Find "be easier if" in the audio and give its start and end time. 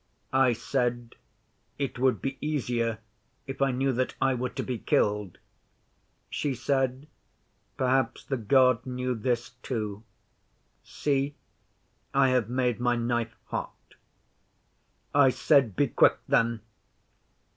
2.23-3.61